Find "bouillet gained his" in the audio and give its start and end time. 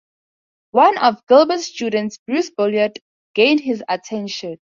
2.49-3.83